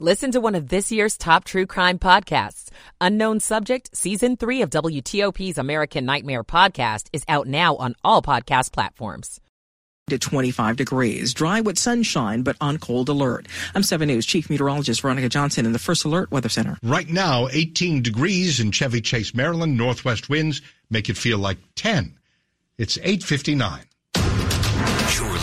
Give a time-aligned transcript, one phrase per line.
[0.00, 2.68] Listen to one of this year's top true crime podcasts.
[3.00, 8.72] Unknown Subject, Season 3 of WTOP's American Nightmare podcast is out now on all podcast
[8.72, 9.40] platforms.
[10.08, 13.46] To 25 degrees, dry with sunshine, but on cold alert.
[13.72, 16.76] I'm 7 News Chief Meteorologist Veronica Johnson in the First Alert Weather Center.
[16.82, 19.78] Right now, 18 degrees in Chevy Chase, Maryland.
[19.78, 22.18] Northwest winds make it feel like 10.
[22.78, 23.84] It's 859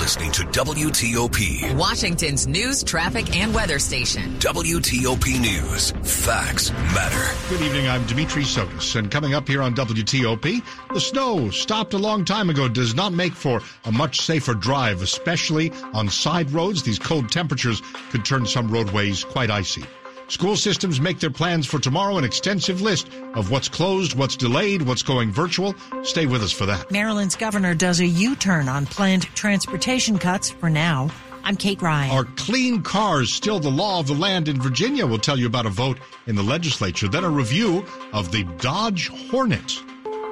[0.02, 4.34] listening to WTOP, Washington's news, traffic, and weather station.
[4.40, 5.92] WTOP News.
[6.26, 7.38] Facts matter.
[7.50, 7.88] Good evening.
[7.88, 8.96] I'm Dimitri Sotis.
[8.96, 13.14] And coming up here on WTOP, the snow stopped a long time ago does not
[13.14, 16.82] make for a much safer drive, especially on side roads.
[16.82, 19.84] These cold temperatures could turn some roadways quite icy.
[20.32, 24.82] School systems make their plans for tomorrow, an extensive list of what's closed, what's delayed,
[24.82, 25.76] what's going virtual.
[26.04, 26.90] Stay with us for that.
[26.90, 31.10] Maryland's governor does a U-turn on planned transportation cuts for now.
[31.44, 32.12] I'm Kate Ryan.
[32.12, 35.06] Are clean cars still the law of the land in Virginia?
[35.06, 37.10] We'll tell you about a vote in the legislature.
[37.10, 39.84] Then a review of the Dodge Hornet.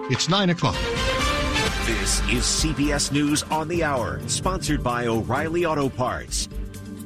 [0.09, 0.77] It's 9 o'clock.
[1.85, 6.47] This is CBS News on the Hour, sponsored by O'Reilly Auto Parts.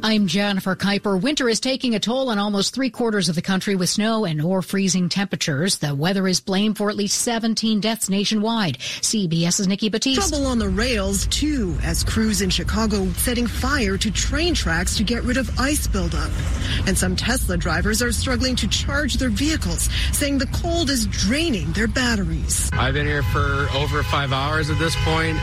[0.05, 1.19] I'm Jennifer Keiper.
[1.19, 4.41] Winter is taking a toll on almost three quarters of the country with snow and
[4.41, 5.77] or freezing temperatures.
[5.77, 8.79] The weather is blamed for at least 17 deaths nationwide.
[8.79, 10.29] CBS's Nikki Battiste.
[10.29, 15.05] Trouble on the rails, too, as crews in Chicago setting fire to train tracks to
[15.05, 16.31] get rid of ice buildup.
[16.85, 21.71] And some Tesla drivers are struggling to charge their vehicles, saying the cold is draining
[21.71, 22.69] their batteries.
[22.73, 25.39] I've been here for over five hours at this point.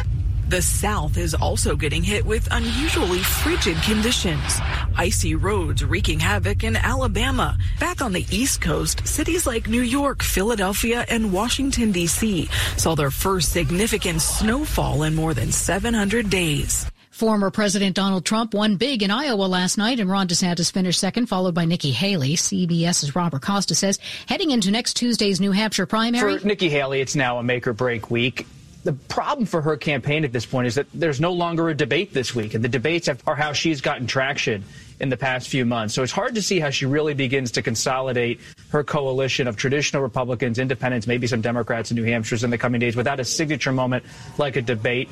[0.50, 4.58] The South is also getting hit with unusually frigid conditions.
[4.96, 7.56] Icy roads wreaking havoc in Alabama.
[7.78, 12.48] Back on the East Coast, cities like New York, Philadelphia, and Washington, D.C.
[12.76, 16.90] saw their first significant snowfall in more than 700 days.
[17.12, 21.26] Former President Donald Trump won big in Iowa last night, and Ron DeSantis finished second,
[21.26, 22.34] followed by Nikki Haley.
[22.34, 26.38] CBS's Robert Costa says heading into next Tuesday's New Hampshire primary.
[26.38, 28.48] For Nikki Haley, it's now a make or break week
[28.84, 32.14] the problem for her campaign at this point is that there's no longer a debate
[32.14, 34.64] this week, and the debates are how she's gotten traction
[35.00, 35.94] in the past few months.
[35.94, 38.40] So it's hard to see how she really begins to consolidate
[38.70, 42.80] her coalition of traditional Republicans, independents, maybe some Democrats in New Hampshire in the coming
[42.80, 44.04] days without a signature moment
[44.38, 45.10] like a debate.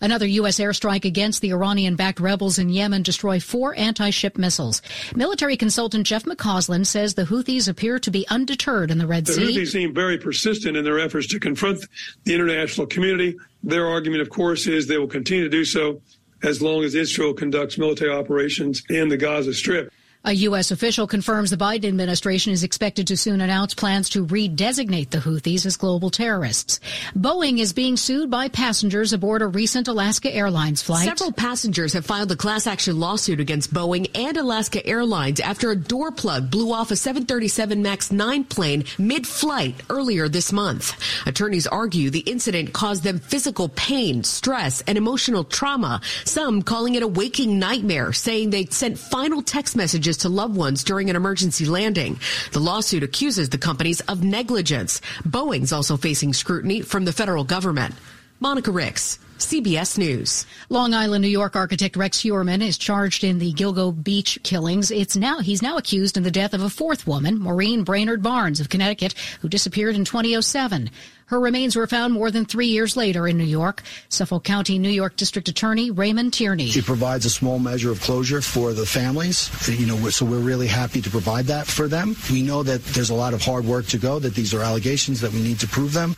[0.00, 0.58] Another U.S.
[0.58, 4.82] airstrike against the Iranian-backed rebels in Yemen destroyed four anti-ship missiles.
[5.14, 9.32] Military consultant Jeff McCausland says the Houthis appear to be undeterred in the Red the
[9.32, 9.46] Sea.
[9.46, 11.84] The Houthis seem very persistent in their efforts to confront
[12.24, 13.36] the international community.
[13.62, 16.00] Their argument, of course, is they will continue to do so
[16.42, 19.92] as long as Israel conducts military operations in the Gaza Strip.
[20.28, 20.70] A U.S.
[20.70, 25.64] official confirms the Biden administration is expected to soon announce plans to redesignate the Houthis
[25.64, 26.80] as global terrorists.
[27.16, 31.06] Boeing is being sued by passengers aboard a recent Alaska Airlines flight.
[31.08, 35.76] Several passengers have filed a class action lawsuit against Boeing and Alaska Airlines after a
[35.76, 40.94] door plug blew off a 737 MAX 9 plane mid-flight earlier this month.
[41.26, 47.02] Attorneys argue the incident caused them physical pain, stress, and emotional trauma, some calling it
[47.02, 51.64] a waking nightmare, saying they sent final text messages to loved ones during an emergency
[51.64, 52.20] landing.
[52.52, 55.00] The lawsuit accuses the companies of negligence.
[55.24, 57.94] Boeing's also facing scrutiny from the federal government.
[58.40, 59.18] Monica Ricks.
[59.38, 60.46] CBS News.
[60.68, 64.90] Long Island, New York architect Rex Heuermann is charged in the Gilgo Beach killings.
[64.90, 68.60] It's now he's now accused in the death of a fourth woman, Maureen Brainard Barnes
[68.60, 70.90] of Connecticut, who disappeared in 2007.
[71.26, 73.82] Her remains were found more than three years later in New York.
[74.08, 76.68] Suffolk County, New York District Attorney Raymond Tierney.
[76.68, 79.50] She provides a small measure of closure for the families.
[79.68, 82.16] You know, so we're really happy to provide that for them.
[82.32, 85.20] We know that there's a lot of hard work to go, that these are allegations,
[85.20, 86.16] that we need to prove them.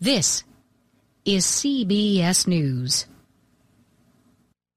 [0.00, 0.44] This
[1.26, 3.06] is CBS News.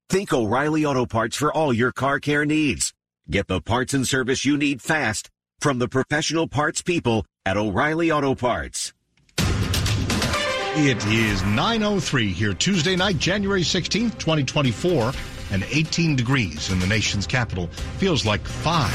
[0.08, 2.92] Think O'Reilly Auto Parts for all your car care needs.
[3.30, 8.10] Get the parts and service you need fast from the professional parts people at O'Reilly
[8.10, 8.92] Auto Parts.
[9.38, 15.12] It is 9.03 here, Tuesday night, January 16th, 2024,
[15.52, 17.68] and 18 degrees in the nation's capital.
[17.98, 18.90] Feels like five.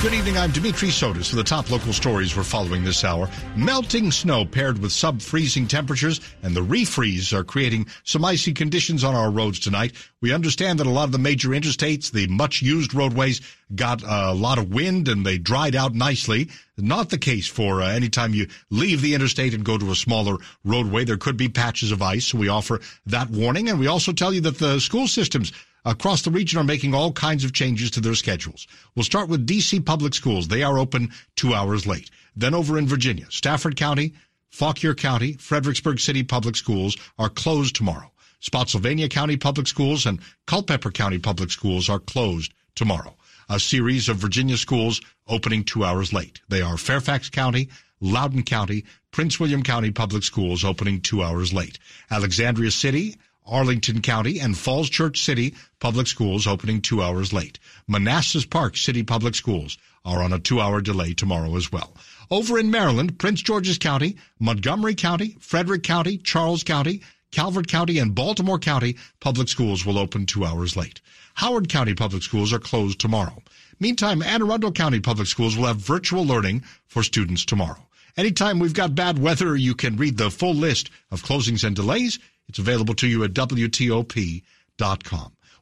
[0.00, 0.38] Good evening.
[0.38, 3.28] I'm Dimitri Sotis for the top local stories we're following this hour.
[3.56, 9.16] Melting snow paired with sub-freezing temperatures and the refreeze are creating some icy conditions on
[9.16, 9.96] our roads tonight.
[10.20, 13.40] We understand that a lot of the major interstates, the much used roadways,
[13.74, 16.48] got a lot of wind and they dried out nicely.
[16.76, 20.36] Not the case for uh, anytime you leave the interstate and go to a smaller
[20.64, 21.04] roadway.
[21.06, 22.26] There could be patches of ice.
[22.26, 23.68] So we offer that warning.
[23.68, 25.52] And we also tell you that the school systems
[25.84, 28.66] across the region are making all kinds of changes to their schedules.
[28.94, 30.48] We'll start with DC Public Schools.
[30.48, 32.10] They are open two hours late.
[32.36, 34.14] Then over in Virginia, Stafford County,
[34.50, 38.10] Fauquier County, Fredericksburg City Public Schools are closed tomorrow.
[38.40, 43.16] Spotsylvania County Public Schools and Culpeper County Public Schools are closed tomorrow.
[43.48, 46.40] A series of Virginia schools opening two hours late.
[46.48, 47.68] They are Fairfax County,
[48.00, 51.78] Loudoun County, Prince William County Public Schools opening two hours late.
[52.10, 53.16] Alexandria City,
[53.48, 57.58] Arlington County, and Falls Church City Public Schools opening two hours late.
[57.86, 61.94] Manassas Park City Public Schools are on a two hour delay tomorrow as well.
[62.30, 68.14] Over in Maryland, Prince George's County, Montgomery County, Frederick County, Charles County, Calvert County, and
[68.14, 71.00] Baltimore County public schools will open two hours late.
[71.34, 73.42] Howard County public schools are closed tomorrow.
[73.80, 77.86] Meantime, Anne Arundel County public schools will have virtual learning for students tomorrow.
[78.16, 82.18] Anytime we've got bad weather, you can read the full list of closings and delays.
[82.48, 84.42] It's available to you at WTOP.com.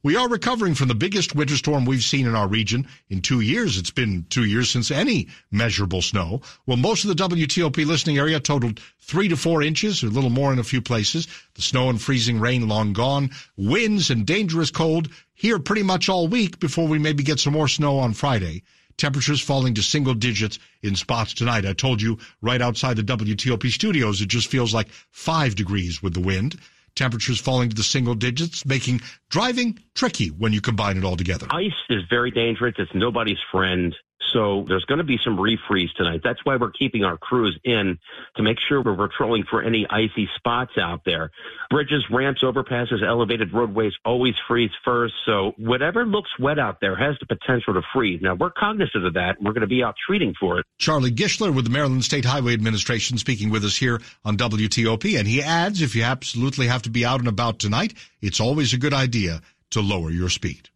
[0.06, 3.40] We are recovering from the biggest winter storm we've seen in our region in two
[3.40, 3.76] years.
[3.76, 6.42] It's been two years since any measurable snow.
[6.64, 10.52] Well, most of the WTOP listening area totaled three to four inches, a little more
[10.52, 11.26] in a few places.
[11.54, 13.30] The snow and freezing rain long gone.
[13.56, 17.66] Winds and dangerous cold here pretty much all week before we maybe get some more
[17.66, 18.62] snow on Friday.
[18.98, 21.66] Temperatures falling to single digits in spots tonight.
[21.66, 26.14] I told you right outside the WTOP studios, it just feels like five degrees with
[26.14, 26.60] the wind
[26.96, 29.00] temperatures falling to the single digits, making
[29.30, 31.46] driving tricky when you combine it all together.
[31.50, 32.74] Ice is very dangerous.
[32.78, 33.94] It's nobody's friend.
[34.32, 36.20] So there's going to be some refreeze tonight.
[36.22, 37.98] That's why we're keeping our crews in
[38.36, 41.30] to make sure we're patrolling for any icy spots out there.
[41.70, 45.14] Bridges, ramps, overpasses, elevated roadways always freeze first.
[45.24, 48.20] So whatever looks wet out there has the potential to freeze.
[48.22, 49.36] Now we're cognizant of that.
[49.36, 50.66] And we're going to be out treating for it.
[50.78, 55.18] Charlie Gischlar with the Maryland State Highway Administration speaking with us here on WTOP.
[55.18, 58.72] And he adds, if you absolutely have to be out and about tonight, it's always
[58.72, 59.40] a good idea
[59.70, 60.68] to lower your speed.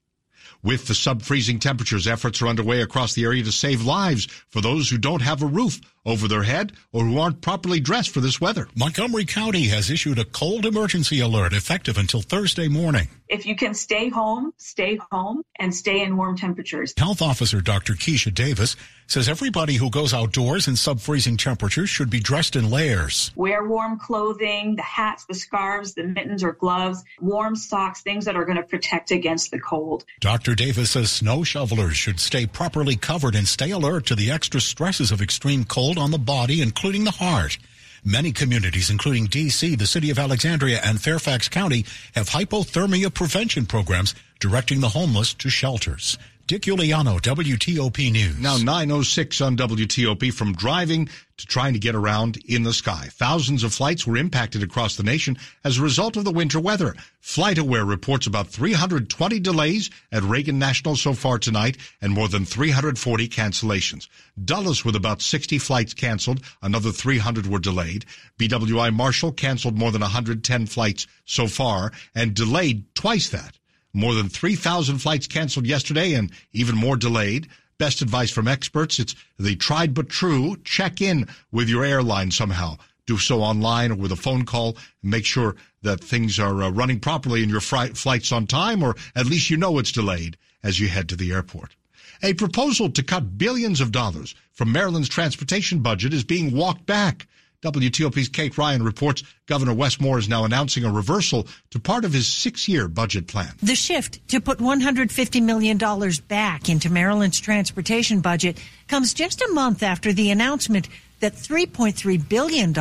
[0.63, 4.91] With the sub-freezing temperatures, efforts are underway across the area to save lives for those
[4.91, 8.41] who don't have a roof over their head or who aren't properly dressed for this
[8.41, 8.69] weather.
[8.75, 13.09] Montgomery County has issued a cold emergency alert effective until Thursday morning.
[13.29, 16.95] If you can stay home, stay home and stay in warm temperatures.
[16.99, 17.93] Health Officer Dr.
[17.93, 18.75] Kisha Davis
[19.07, 23.31] says everybody who goes outdoors in sub-freezing temperatures should be dressed in layers.
[23.37, 28.37] Wear warm clothing, the hats, the scarves, the mittens or gloves, warm socks, things that
[28.37, 30.05] are going to protect against the cold.
[30.21, 30.55] Dr.
[30.55, 35.13] Davis says snow shovelers should stay properly covered and stay alert to the extra stresses
[35.13, 37.59] of extreme cold on the body, including the heart.
[38.05, 41.85] Many communities, including D.C., the city of Alexandria, and Fairfax County,
[42.15, 46.17] have hypothermia prevention programs directing the homeless to shelters.
[46.51, 48.37] Dick Uliano, WTOP News.
[48.41, 53.07] Now 906 on WTOP from driving to trying to get around in the sky.
[53.13, 56.97] Thousands of flights were impacted across the nation as a result of the winter weather.
[57.23, 63.29] FlightAware reports about 320 delays at Reagan National so far tonight and more than 340
[63.29, 64.09] cancellations.
[64.45, 68.07] Dulles with about 60 flights canceled, another 300 were delayed.
[68.41, 73.60] BWI Marshall canceled more than 110 flights so far and delayed twice that.
[73.93, 77.49] More than 3,000 flights canceled yesterday and even more delayed.
[77.79, 78.99] Best advice from experts.
[78.99, 80.57] It's the tried but true.
[80.65, 82.77] Check in with your airline somehow.
[83.07, 84.77] Do so online or with a phone call.
[85.03, 88.95] Make sure that things are uh, running properly and your fri- flight's on time, or
[89.17, 91.75] at least you know it's delayed as you head to the airport.
[92.23, 97.27] A proposal to cut billions of dollars from Maryland's transportation budget is being walked back.
[97.63, 102.13] WTOP's Kate Ryan reports Governor Wes Moore is now announcing a reversal to part of
[102.13, 103.53] his six-year budget plan.
[103.63, 105.79] The shift to put $150 million
[106.27, 110.89] back into Maryland's transportation budget comes just a month after the announcement
[111.21, 112.73] that $3.3 billion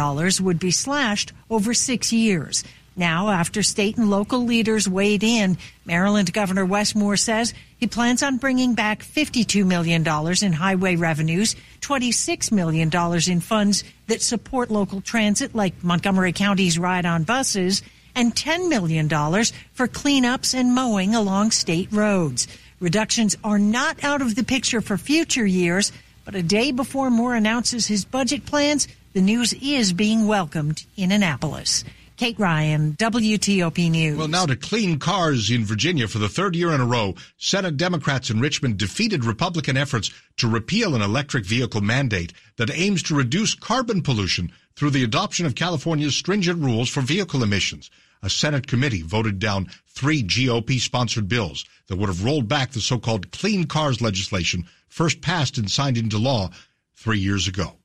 [0.45, 2.63] would be slashed over six years.
[2.95, 8.23] Now, after state and local leaders weighed in, Maryland Governor Wes Moore says he plans
[8.23, 10.05] on bringing back $52 million
[10.41, 12.89] in highway revenues, $26 million
[13.29, 17.81] in funds that support local transit like Montgomery County's ride on buses,
[18.15, 22.47] and $10 million for cleanups and mowing along state roads.
[22.79, 25.91] Reductions are not out of the picture for future years,
[26.25, 31.11] but a day before Moore announces his budget plans, the news is being welcomed in
[31.11, 31.83] Annapolis.
[32.19, 34.17] Kate Ryan, WTOP News.
[34.17, 37.77] Well, now to clean cars in Virginia for the third year in a row, Senate
[37.77, 43.15] Democrats in Richmond defeated Republican efforts to repeal an electric vehicle mandate that aims to
[43.15, 47.89] reduce carbon pollution through the adoption of California's stringent rules for vehicle emissions.
[48.21, 52.81] A Senate committee voted down three GOP sponsored bills that would have rolled back the
[52.81, 56.49] so-called clean cars legislation first passed and signed into law
[56.97, 57.78] three years ago.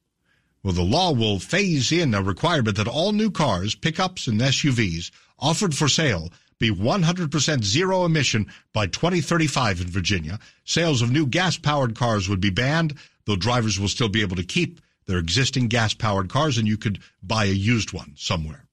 [0.65, 5.11] Well, the law will phase in a requirement that all new cars, pickups, and SUVs
[5.39, 10.39] offered for sale be 100% zero emission by 2035 in Virginia.
[10.65, 12.95] Sales of new gas powered cars would be banned,
[13.27, 16.79] though drivers will still be able to keep their existing gas powered cars and you
[16.79, 18.65] could buy a used one somewhere.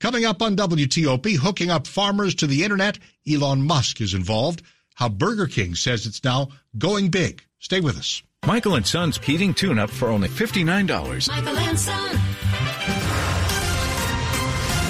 [0.00, 2.98] Coming up on WTOP, hooking up farmers to the internet,
[3.30, 4.62] Elon Musk is involved.
[4.96, 7.44] How Burger King says it's now going big.
[7.60, 8.20] Stay with us.
[8.46, 11.28] Michael and Son's heating tune-up for only $59.
[11.28, 12.10] Michael and Son.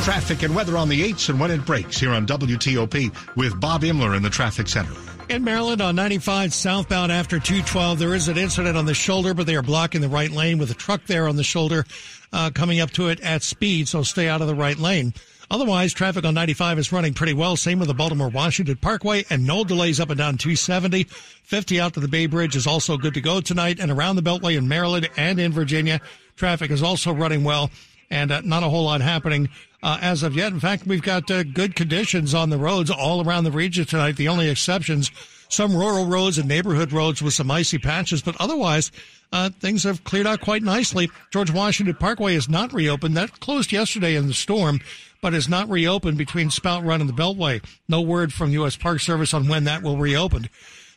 [0.04, 3.82] Traffic and weather on the 8s and when it breaks here on WTOP with Bob
[3.82, 4.92] Imler in the traffic center.
[5.28, 9.46] In Maryland on 95 southbound after 212, there is an incident on the shoulder, but
[9.46, 11.84] they are blocking the right lane with a truck there on the shoulder
[12.32, 15.12] uh, coming up to it at speed, so stay out of the right lane.
[15.50, 17.56] Otherwise, traffic on 95 is running pretty well.
[17.56, 21.04] Same with the Baltimore Washington Parkway and no delays up and down 270.
[21.04, 24.22] 50 out to the Bay Bridge is also good to go tonight and around the
[24.22, 26.00] Beltway in Maryland and in Virginia.
[26.36, 27.70] Traffic is also running well
[28.10, 29.48] and uh, not a whole lot happening
[29.82, 30.52] uh, as of yet.
[30.52, 34.16] In fact, we've got uh, good conditions on the roads all around the region tonight.
[34.16, 35.10] The only exceptions,
[35.48, 38.90] some rural roads and neighborhood roads with some icy patches, but otherwise,
[39.32, 41.08] uh, things have cleared out quite nicely.
[41.30, 43.16] George Washington Parkway is not reopened.
[43.16, 44.80] That closed yesterday in the storm,
[45.20, 47.62] but is not reopened between Spout Run and the Beltway.
[47.88, 48.76] No word from U.S.
[48.76, 50.48] Park Service on when that will reopen.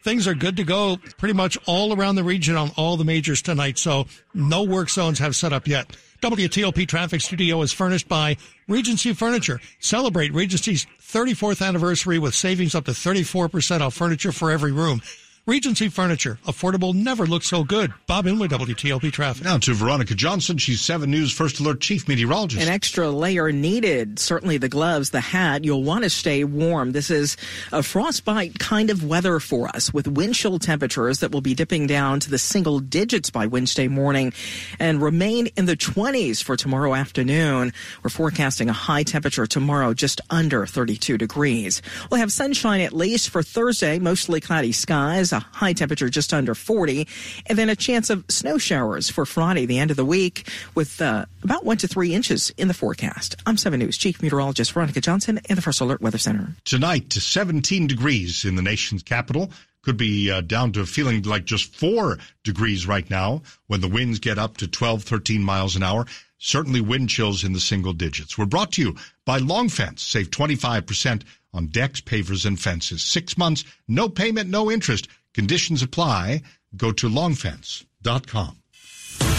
[0.03, 3.41] Things are good to go pretty much all around the region on all the majors
[3.41, 5.95] tonight, so no work zones have set up yet.
[6.21, 8.35] WTOP Traffic Studio is furnished by
[8.67, 9.61] Regency Furniture.
[9.79, 15.01] Celebrate Regency's 34th anniversary with savings up to 34% off furniture for every room.
[15.45, 16.39] Regency Furniture.
[16.45, 17.91] Affordable never looked so good.
[18.07, 19.43] Bob Imler, WTOP Traffic.
[19.43, 20.57] Now to Veronica Johnson.
[20.57, 22.65] She's 7 News First Alert Chief Meteorologist.
[22.65, 24.19] An extra layer needed.
[24.19, 25.65] Certainly the gloves, the hat.
[25.65, 26.93] You'll want to stay warm.
[26.93, 27.35] This is
[27.73, 31.87] a frostbite kind of weather for us with wind chill temperatures that will be dipping
[31.87, 34.31] down to the single digits by Wednesday morning
[34.79, 37.73] and remain in the 20s for tomorrow afternoon.
[38.01, 41.81] We're forecasting a high temperature tomorrow just under 32 degrees.
[42.09, 46.55] We'll have sunshine at least for Thursday, mostly cloudy skies a high temperature just under
[46.55, 47.07] 40,
[47.47, 51.01] and then a chance of snow showers for Friday, the end of the week, with
[51.01, 53.35] uh, about one to three inches in the forecast.
[53.45, 56.55] I'm 7 News Chief Meteorologist Veronica Johnson in the First Alert Weather Center.
[56.63, 59.51] Tonight, to 17 degrees in the nation's capital.
[59.81, 64.19] Could be uh, down to feeling like just four degrees right now when the winds
[64.19, 66.05] get up to 12, 13 miles an hour.
[66.37, 68.37] Certainly wind chills in the single digits.
[68.37, 70.01] We're brought to you by Long Fence.
[70.01, 71.23] Save 25%
[71.53, 73.01] on decks, pavers, and fences.
[73.01, 75.07] Six months, no payment, no interest.
[75.33, 76.41] Conditions apply.
[76.75, 78.57] Go to longfence.com.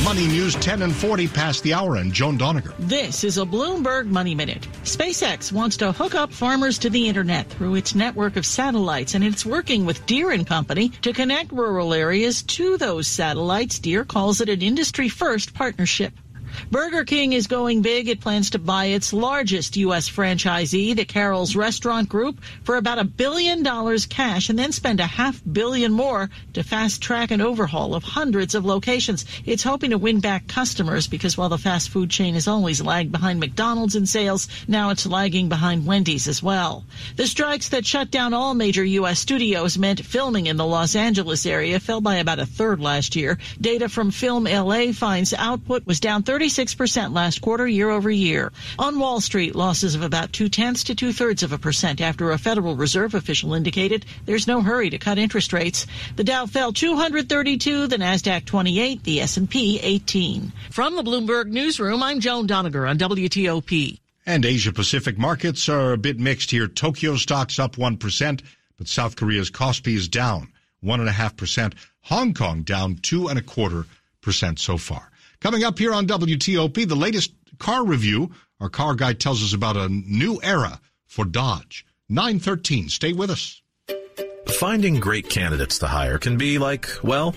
[0.02, 2.74] Money News 10 and 40 past the hour and Joan Doniger.
[2.78, 4.68] This is a Bloomberg Money Minute.
[4.82, 9.24] SpaceX wants to hook up farmers to the internet through its network of satellites and
[9.24, 13.78] it's working with Deere and Company to connect rural areas to those satellites.
[13.78, 16.12] Deere calls it an industry first partnership.
[16.70, 18.08] Burger King is going big.
[18.08, 20.08] It plans to buy its largest U.S.
[20.08, 25.06] franchisee, the Carrols Restaurant Group, for about a billion dollars cash and then spend a
[25.06, 29.24] half billion more to fast track an overhaul of hundreds of locations.
[29.44, 33.12] It's hoping to win back customers because while the fast food chain has always lagged
[33.12, 36.84] behind McDonald's in sales, now it's lagging behind Wendy's as well.
[37.16, 39.18] The strikes that shut down all major U.S.
[39.18, 43.38] studios meant filming in the Los Angeles area fell by about a third last year.
[43.60, 48.52] Data from Film LA finds output was down 30 36% last quarter year over year.
[48.78, 52.30] On Wall Street, losses of about two tenths to two thirds of a percent after
[52.30, 55.86] a Federal Reserve official indicated there's no hurry to cut interest rates.
[56.16, 60.52] The Dow fell 232, the Nasdaq 28, the S&P 18.
[60.70, 63.98] From the Bloomberg Newsroom, I'm Joan Doniger on WTOP.
[64.26, 66.68] And Asia Pacific markets are a bit mixed here.
[66.68, 68.42] Tokyo stocks up 1%,
[68.76, 70.52] but South Korea's Kospi is down
[70.84, 71.72] 1.5%.
[72.02, 73.86] Hong Kong down two and a quarter
[74.20, 75.10] percent so far.
[75.44, 78.30] Coming up here on WTOP, the latest car review.
[78.60, 81.84] Our car guide tells us about a new era for Dodge.
[82.08, 82.88] 913.
[82.88, 83.60] Stay with us.
[84.48, 87.36] Finding great candidates to hire can be like, well,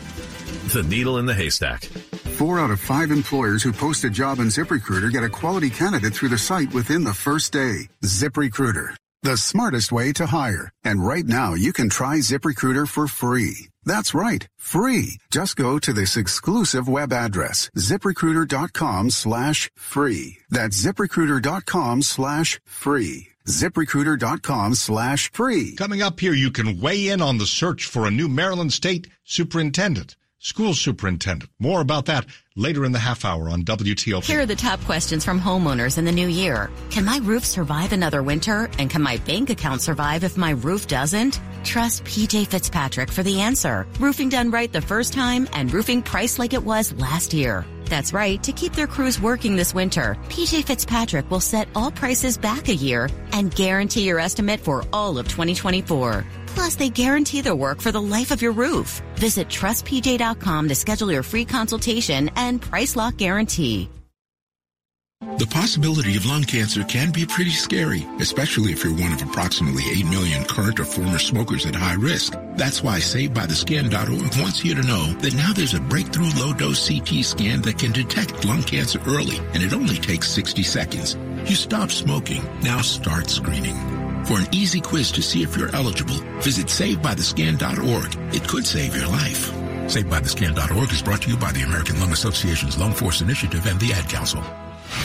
[0.71, 1.83] The needle in the haystack.
[2.39, 6.13] Four out of five employers who post a job on ZipRecruiter get a quality candidate
[6.13, 7.89] through the site within the first day.
[8.05, 10.69] ZipRecruiter, the smartest way to hire.
[10.85, 13.67] And right now, you can try ZipRecruiter for free.
[13.83, 15.17] That's right, free.
[15.29, 20.37] Just go to this exclusive web address, ziprecruiter.com slash free.
[20.49, 25.75] That's ziprecruiter.com slash free ziprecruiter.com slash free.
[25.75, 29.07] Coming up here, you can weigh in on the search for a new Maryland State
[29.23, 30.15] Superintendent.
[30.41, 31.49] School superintendent.
[31.59, 34.25] More about that later in the half hour on WTOP.
[34.25, 36.69] Here are the top questions from homeowners in the new year.
[36.89, 38.69] Can my roof survive another winter?
[38.77, 41.39] And can my bank account survive if my roof doesn't?
[41.63, 43.87] Trust PJ Fitzpatrick for the answer.
[43.99, 47.65] Roofing done right the first time and roofing priced like it was last year.
[47.85, 48.41] That's right.
[48.43, 52.73] To keep their crews working this winter, PJ Fitzpatrick will set all prices back a
[52.73, 56.25] year and guarantee your estimate for all of 2024.
[56.55, 59.01] Plus, they guarantee their work for the life of your roof.
[59.15, 63.89] Visit trustpj.com to schedule your free consultation and price lock guarantee.
[65.37, 69.83] The possibility of lung cancer can be pretty scary, especially if you're one of approximately
[69.91, 72.33] 8 million current or former smokers at high risk.
[72.55, 77.61] That's why SaveByTheScan.org wants you to know that now there's a breakthrough low-dose CT scan
[77.61, 81.15] that can detect lung cancer early, and it only takes 60 seconds.
[81.47, 83.90] You stop smoking, now start screening.
[84.25, 88.35] For an easy quiz to see if you're eligible, visit SaveByTheScan.org.
[88.35, 89.51] It could save your life.
[89.87, 93.93] SaveByTheScan.org is brought to you by the American Lung Association's Lung Force Initiative and the
[93.93, 94.43] Ad Council.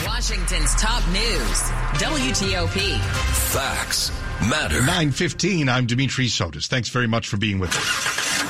[0.05, 1.61] Washington's top news,
[1.99, 2.99] WTOP.
[3.51, 4.11] Facts
[4.49, 4.79] matter.
[4.79, 6.67] 915, I'm Dimitri Sotis.
[6.67, 8.47] Thanks very much for being with us.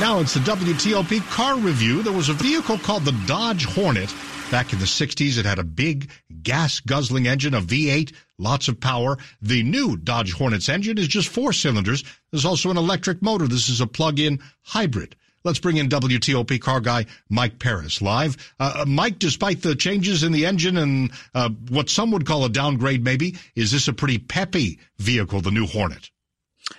[0.00, 2.02] Now it's the WTOP car review.
[2.02, 4.14] There was a vehicle called the Dodge Hornet.
[4.50, 6.10] Back in the 60s, it had a big
[6.42, 9.18] gas guzzling engine, a V8, lots of power.
[9.42, 12.02] The new Dodge Hornet's engine is just four cylinders.
[12.30, 13.46] There's also an electric motor.
[13.46, 15.16] This is a plug-in hybrid.
[15.42, 18.36] Let's bring in WTOP car guy Mike Parris live.
[18.58, 22.44] Uh, uh, Mike, despite the changes in the engine and uh, what some would call
[22.44, 26.10] a downgrade, maybe, is this a pretty peppy vehicle, the new Hornet?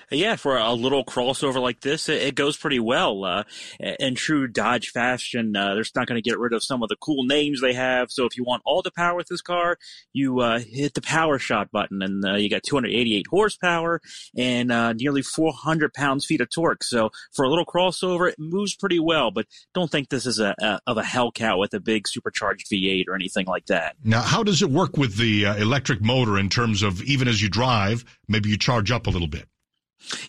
[0.10, 3.24] Yeah, for a little crossover like this, it, it goes pretty well.
[3.24, 3.43] Uh,
[3.79, 6.98] in true Dodge fashion, uh, they're not going to get rid of some of the
[6.98, 8.12] cool names they have.
[8.12, 9.77] So if you want all the power with this car,
[10.13, 14.01] you uh, hit the power shot button, and uh, you got 288 horsepower
[14.36, 16.83] and uh, nearly 400 pounds feet of torque.
[16.83, 19.31] So for a little crossover, it moves pretty well.
[19.31, 23.05] But don't think this is a, a of a Hellcat with a big supercharged V8
[23.07, 23.95] or anything like that.
[24.03, 27.41] Now, how does it work with the uh, electric motor in terms of even as
[27.41, 29.48] you drive, maybe you charge up a little bit?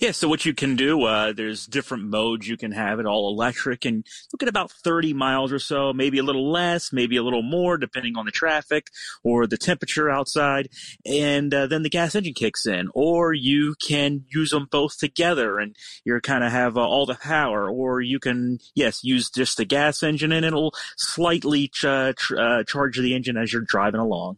[0.00, 3.30] Yeah, so what you can do, uh, there's different modes you can have it all
[3.30, 7.22] electric and you get about 30 miles or so, maybe a little less, maybe a
[7.22, 8.88] little more, depending on the traffic
[9.22, 10.68] or the temperature outside.
[11.06, 15.58] And uh, then the gas engine kicks in, or you can use them both together
[15.58, 19.56] and you're kind of have uh, all the power, or you can, yes, use just
[19.56, 23.62] the gas engine and it'll slightly ch- uh, tr- uh, charge the engine as you're
[23.62, 24.36] driving along.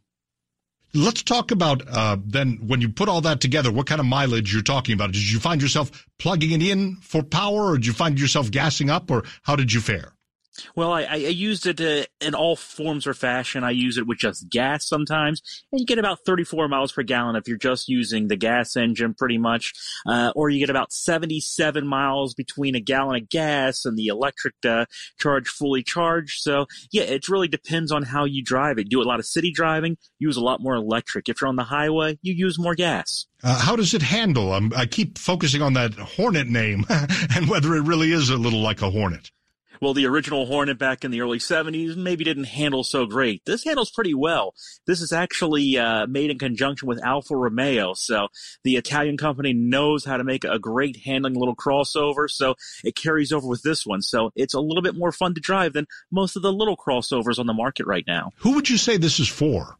[0.96, 4.52] Let's talk about uh, then when you put all that together, what kind of mileage
[4.52, 5.10] you're talking about?
[5.10, 8.90] Did you find yourself plugging it in for power, or did you find yourself gassing
[8.90, 10.12] up, or how did you fare?
[10.76, 13.64] Well, I, I used it uh, in all forms or fashion.
[13.64, 17.36] I use it with just gas sometimes, and you get about 34 miles per gallon
[17.36, 19.72] if you're just using the gas engine, pretty much.
[20.06, 24.54] Uh, or you get about 77 miles between a gallon of gas and the electric
[24.64, 24.86] uh,
[25.18, 26.40] charge fully charged.
[26.40, 28.88] So, yeah, it really depends on how you drive it.
[28.88, 31.28] Do a lot of city driving, use a lot more electric.
[31.28, 33.26] If you're on the highway, you use more gas.
[33.42, 34.52] Uh, how does it handle?
[34.74, 36.86] I keep focusing on that Hornet name
[37.34, 39.30] and whether it really is a little like a Hornet
[39.80, 43.44] well, the original Hornet back in the early 70s maybe didn't handle so great.
[43.44, 44.54] This handles pretty well.
[44.86, 48.28] This is actually uh, made in conjunction with Alfa Romeo, so
[48.62, 53.32] the Italian company knows how to make a great handling little crossover, so it carries
[53.32, 54.02] over with this one.
[54.02, 57.38] So it's a little bit more fun to drive than most of the little crossovers
[57.38, 58.30] on the market right now.
[58.38, 59.76] Who would you say this is for?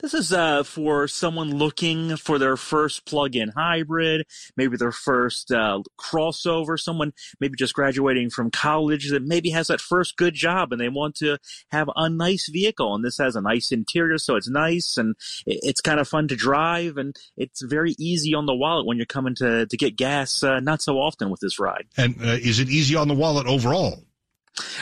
[0.00, 5.82] This is uh, for someone looking for their first plug-in hybrid, maybe their first uh,
[6.00, 10.80] crossover, someone maybe just graduating from college that maybe has that first good job and
[10.80, 11.36] they want to
[11.72, 12.94] have a nice vehicle.
[12.94, 16.36] And this has a nice interior, so it's nice and it's kind of fun to
[16.36, 20.44] drive and it's very easy on the wallet when you're coming to, to get gas
[20.44, 21.86] uh, not so often with this ride.
[21.96, 24.04] And uh, is it easy on the wallet overall?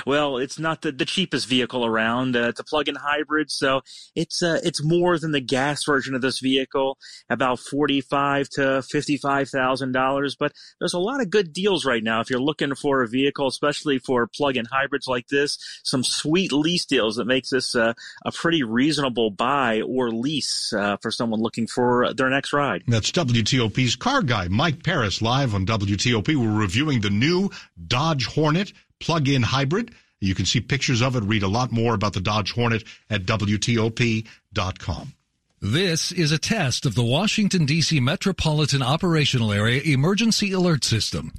[0.07, 2.37] Well, it's not the, the cheapest vehicle around.
[2.37, 3.83] Uh, it's a plug-in hybrid, so
[4.15, 6.99] it's uh, it's more than the gas version of this vehicle,
[7.31, 10.37] about forty-five to fifty-five thousand dollars.
[10.37, 13.47] But there's a lot of good deals right now if you're looking for a vehicle,
[13.47, 15.59] especially for plug-in hybrids like this.
[15.85, 20.97] Some sweet lease deals that makes this uh, a pretty reasonable buy or lease uh,
[20.99, 22.83] for someone looking for their next ride.
[22.87, 26.35] That's WTOP's car guy Mike Parris live on WTOP.
[26.37, 27.51] We're reviewing the new
[27.87, 29.93] Dodge Hornet plug-in hybrid.
[30.21, 33.25] You can see pictures of it, read a lot more about the Dodge Hornet at
[33.27, 35.13] WTOP.com.
[35.61, 37.99] This is a test of the Washington, D.C.
[38.01, 41.33] Metropolitan Operational Area Emergency Alert System.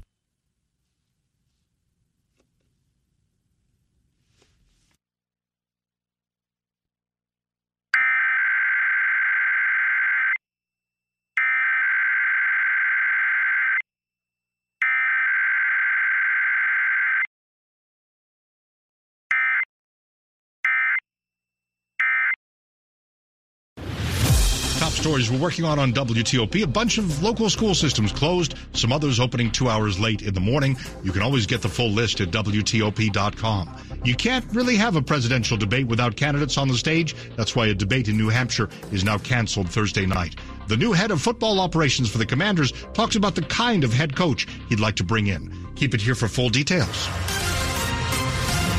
[25.08, 26.62] Stories we're working on on WTOP.
[26.64, 30.42] A bunch of local school systems closed, some others opening two hours late in the
[30.42, 30.76] morning.
[31.02, 33.74] You can always get the full list at WTOP.com.
[34.04, 37.16] You can't really have a presidential debate without candidates on the stage.
[37.38, 40.36] That's why a debate in New Hampshire is now canceled Thursday night.
[40.68, 44.14] The new head of football operations for the Commanders talks about the kind of head
[44.14, 45.54] coach he'd like to bring in.
[45.76, 47.08] Keep it here for full details.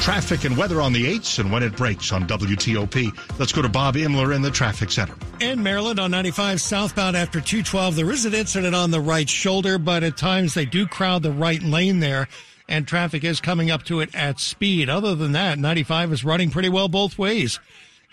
[0.00, 3.38] Traffic and weather on the 8s and when it breaks on WTOP.
[3.38, 5.14] Let's go to Bob Imler in the traffic center.
[5.40, 9.78] In Maryland on 95 southbound after 212, there is an incident on the right shoulder,
[9.78, 12.28] but at times they do crowd the right lane there
[12.68, 14.90] and traffic is coming up to it at speed.
[14.90, 17.58] Other than that, 95 is running pretty well both ways.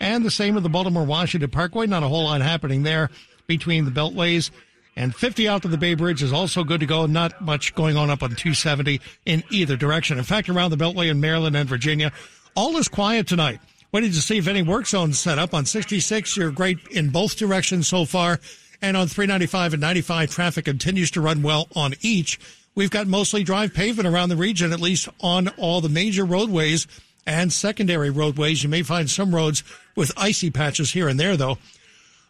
[0.00, 1.86] And the same with the Baltimore Washington Parkway.
[1.86, 3.10] Not a whole lot happening there
[3.46, 4.50] between the beltways.
[4.96, 7.04] And 50 out to the Bay Bridge is also good to go.
[7.04, 10.16] Not much going on up on 270 in either direction.
[10.16, 12.12] In fact, around the Beltway in Maryland and Virginia,
[12.54, 13.60] all is quiet tonight.
[13.92, 15.54] Waiting to see if any work zones set up.
[15.54, 18.40] On 66, you're great in both directions so far.
[18.82, 22.40] And on 395 and 95, traffic continues to run well on each.
[22.74, 26.86] We've got mostly dry pavement around the region, at least on all the major roadways
[27.26, 28.62] and secondary roadways.
[28.62, 29.62] You may find some roads
[29.94, 31.58] with icy patches here and there, though.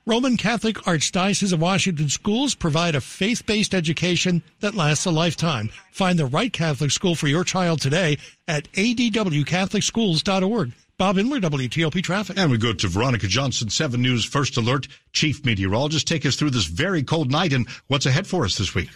[0.09, 5.69] Roman Catholic Archdiocese of Washington schools provide a faith-based education that lasts a lifetime.
[5.91, 10.73] Find the right Catholic school for your child today at adwcatholicschools.org.
[10.97, 12.39] Bob Imler, WTOP Traffic.
[12.39, 16.07] And we go to Veronica Johnson, 7 News First Alert Chief Meteorologist.
[16.07, 18.91] Take us through this very cold night and what's ahead for us this week.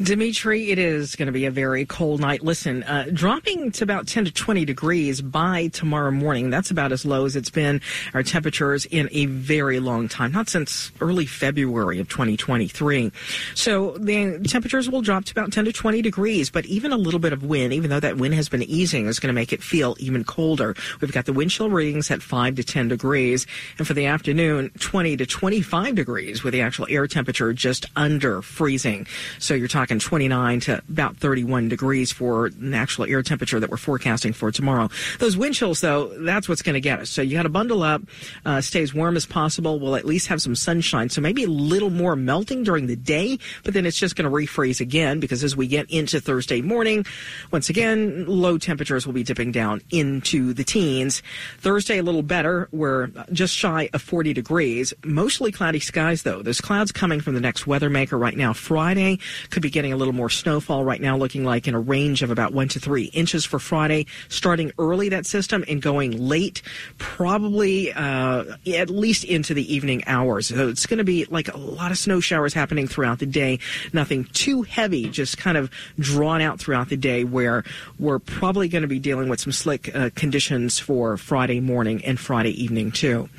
[0.02, 2.42] Dimitri, it is going to be a very cold night.
[2.42, 6.48] Listen, uh, dropping to about 10 to 20 degrees by tomorrow morning.
[6.48, 7.82] That's about as low as it's been
[8.14, 13.12] our temperatures in a very long time, not since early February of 2023.
[13.54, 17.20] So the temperatures will drop to about 10 to 20 degrees, but even a little
[17.20, 19.62] bit of wind, even though that wind has been easing, is going to make it
[19.62, 20.74] feel even colder.
[21.02, 24.70] We've got the wind chill readings at 5 to 10 degrees, and for the afternoon,
[24.78, 29.06] 20 to 25 degrees with the actual air temperature just under freezing.
[29.38, 33.76] So you're talking 29 to about 31 degrees for an actual air temperature that we're
[33.76, 34.88] forecasting for tomorrow.
[35.18, 37.10] Those wind chills, though, that's what's going to get us.
[37.10, 38.02] So you got to bundle up,
[38.44, 39.78] uh, stay as warm as possible.
[39.80, 41.08] We'll at least have some sunshine.
[41.08, 44.34] So maybe a little more melting during the day, but then it's just going to
[44.34, 47.04] refreeze again because as we get into Thursday morning,
[47.50, 51.22] once again, low temperatures will be dipping down into the teens.
[51.58, 52.68] Thursday, a little better.
[52.72, 54.92] We're just shy of 40 degrees.
[55.04, 56.42] Mostly cloudy skies, though.
[56.42, 58.52] There's clouds coming from the next weather maker right now.
[58.52, 59.18] Friday
[59.50, 62.30] could be getting a little more snowfall right now, looking like in a range of
[62.30, 66.60] about one to three inches for Friday, starting early that system and going late,
[66.98, 70.48] probably uh, at least into the evening hours.
[70.48, 73.58] So it's going to be like a lot of snow showers happening throughout the day.
[73.94, 77.64] Nothing too heavy, just kind of drawn out throughout the day where
[77.98, 82.20] we're probably going to be dealing with some slick uh, conditions for Friday morning and
[82.20, 83.30] Friday evening too.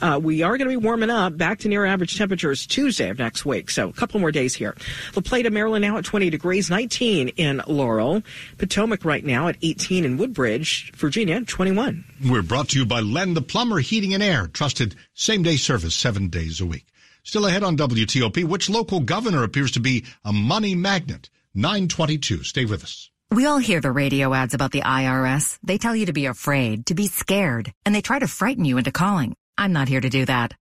[0.00, 3.18] Uh, we are going to be warming up back to near average temperatures Tuesday of
[3.18, 3.70] next week.
[3.70, 4.74] So a couple more days here.
[5.14, 8.22] La Plata, Maryland now at 20 degrees, 19 in Laurel.
[8.58, 10.92] Potomac right now at 18 in Woodbridge.
[10.96, 12.04] Virginia, 21.
[12.28, 14.46] We're brought to you by Len the Plumber Heating and Air.
[14.46, 16.86] Trusted same day service seven days a week.
[17.22, 21.30] Still ahead on WTOP, which local governor appears to be a money magnet?
[21.54, 22.42] 922.
[22.44, 23.10] Stay with us.
[23.32, 25.58] We all hear the radio ads about the IRS.
[25.62, 28.78] They tell you to be afraid, to be scared, and they try to frighten you
[28.78, 29.34] into calling.
[29.56, 30.54] I'm not here to do that.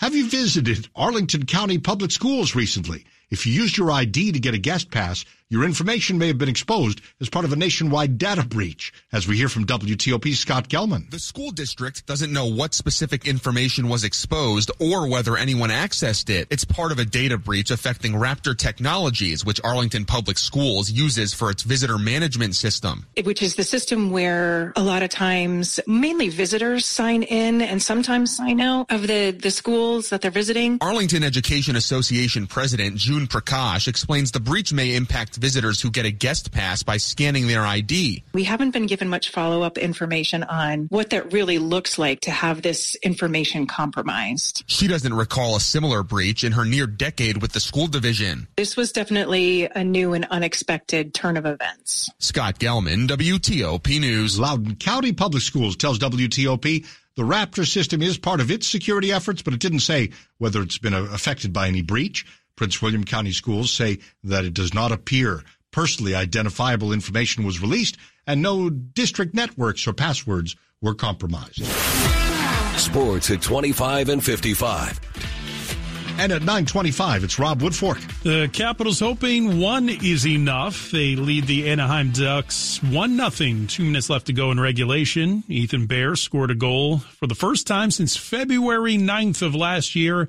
[0.00, 3.04] Have you visited Arlington County Public Schools recently?
[3.28, 6.48] If you used your ID to get a guest pass, your information may have been
[6.48, 11.10] exposed as part of a nationwide data breach, as we hear from WTOP Scott Gelman.
[11.10, 16.46] The school district doesn't know what specific information was exposed or whether anyone accessed it.
[16.50, 21.50] It's part of a data breach affecting Raptor Technologies, which Arlington Public Schools uses for
[21.50, 23.06] its visitor management system.
[23.20, 28.36] Which is the system where a lot of times mainly visitors sign in and sometimes
[28.36, 30.78] sign out of the, the schools that they're visiting.
[30.80, 36.10] Arlington Education Association President June Prakash explains the breach may impact visitors who get a
[36.10, 38.22] guest pass by scanning their ID.
[38.32, 42.30] We haven't been given much follow up information on what that really looks like to
[42.30, 44.62] have this information compromised.
[44.66, 48.48] She doesn't recall a similar breach in her near decade with the school division.
[48.56, 52.10] This was definitely a new and unexpected turn of events.
[52.18, 54.38] Scott Gelman, WTOP News.
[54.38, 56.84] Loudoun County Public Schools tells WTOP
[57.16, 60.78] the Raptor system is part of its security efforts, but it didn't say whether it's
[60.78, 62.24] been affected by any breach.
[62.60, 67.96] Prince William County Schools say that it does not appear personally identifiable information was released
[68.26, 71.64] and no district networks or passwords were compromised.
[72.76, 75.00] Sports at 25 and 55.
[76.18, 78.22] And at 925, it's Rob Woodfork.
[78.24, 80.90] The Capitals hoping one is enough.
[80.90, 83.68] They lead the Anaheim Ducks 1 nothing.
[83.68, 85.44] Two minutes left to go in regulation.
[85.48, 90.28] Ethan Bear scored a goal for the first time since February 9th of last year.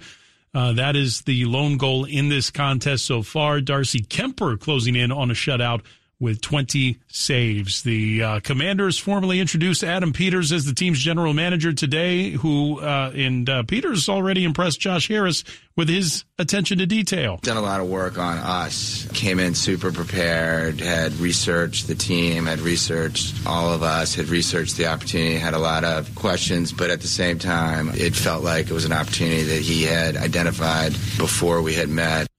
[0.54, 3.62] Uh, that is the lone goal in this contest so far.
[3.62, 5.82] Darcy Kuemper closing in on a shutout
[6.22, 7.82] with 20 saves.
[7.82, 13.12] The uh, Commanders formally introduced Adam Peters as the team's general manager today, who, uh,
[13.16, 15.44] and uh, Peters already impressed Josh Harris
[15.76, 17.40] with his attention to detail.
[17.42, 19.08] Done a lot of work on us.
[19.14, 24.78] Came in super prepared, had researched the team, had researched all of us, had researched
[24.78, 28.70] the opportunity, had a lot of questions, but at the same time, it felt like
[28.70, 32.31] it was an opportunity that he had identified before we had met.